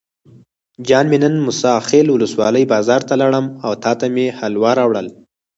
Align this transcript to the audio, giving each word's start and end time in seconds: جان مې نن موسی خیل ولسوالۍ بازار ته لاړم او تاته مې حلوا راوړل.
جان 0.87 1.05
مې 1.11 1.17
نن 1.23 1.35
موسی 1.45 1.73
خیل 1.87 2.07
ولسوالۍ 2.11 2.63
بازار 2.73 3.01
ته 3.09 3.13
لاړم 3.21 3.45
او 3.65 3.71
تاته 3.83 4.05
مې 4.13 4.25
حلوا 4.39 4.71
راوړل. 4.79 5.07